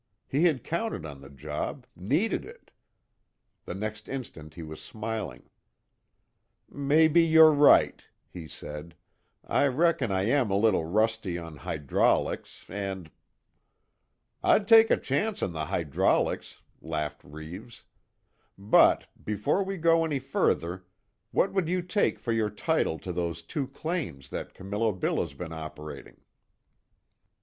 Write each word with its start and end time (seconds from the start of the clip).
He 0.27 0.45
had 0.45 0.63
counted 0.63 1.05
on 1.05 1.21
the 1.21 1.29
job 1.29 1.85
needed 1.95 2.43
it. 2.43 2.71
The 3.65 3.75
next 3.75 4.09
instant 4.09 4.55
he 4.55 4.63
was 4.63 4.81
smiling: 4.81 5.43
"Maybe 6.67 7.21
you're 7.23 7.53
right," 7.53 8.03
he 8.27 8.47
said, 8.47 8.95
"I 9.45 9.67
reckon 9.67 10.11
I 10.11 10.23
am 10.23 10.49
a 10.49 10.57
little 10.57 10.85
rusty 10.85 11.37
on 11.37 11.57
hydraulics 11.57 12.67
and" 12.67 13.11
"I'd 14.43 14.67
take 14.67 14.89
a 14.89 14.97
chance 14.97 15.43
on 15.43 15.51
the 15.53 15.65
hydraulics," 15.65 16.63
laughed 16.81 17.23
Reeves, 17.23 17.83
"But 18.57 19.05
before 19.23 19.63
we 19.63 19.77
go 19.77 20.03
any 20.03 20.17
further, 20.17 20.83
what 21.29 21.53
would 21.53 21.69
you 21.69 21.83
take 21.83 22.17
for 22.17 22.31
your 22.31 22.49
title 22.49 22.97
to 22.97 23.13
those 23.13 23.43
two 23.43 23.67
claims 23.67 24.29
that 24.29 24.55
Camillo 24.55 24.93
Bill 24.93 25.21
has 25.21 25.35
been 25.35 25.53
operating?" 25.53 26.17